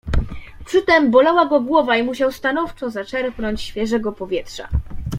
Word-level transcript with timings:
"Przytem 0.65 1.11
bolała 1.11 1.45
go 1.45 1.59
głowa 1.61 1.97
i 1.97 2.03
musiał 2.03 2.31
stanowczo 2.31 2.89
zaczerpnąć 2.89 3.61
świeżego 3.61 4.11
powietrza." 4.11 4.69